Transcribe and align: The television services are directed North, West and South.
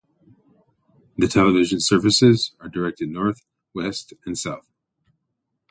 The 1.15 1.27
television 1.27 1.79
services 1.79 2.55
are 2.59 2.67
directed 2.69 3.09
North, 3.09 3.45
West 3.75 4.13
and 4.25 4.35
South. 4.35 4.67